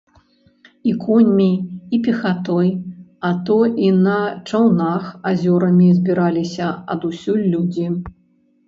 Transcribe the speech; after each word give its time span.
І 0.91 0.93
коньмі, 1.03 1.49
і 1.97 1.99
пехатой, 2.07 2.71
а 3.29 3.31
то 3.51 3.59
і 3.89 3.93
на 4.07 4.17
чаўнах 4.49 5.03
азёрамі 5.35 5.95
збіраліся 6.01 6.67
адусюль 6.97 7.47
людзі. 7.55 7.87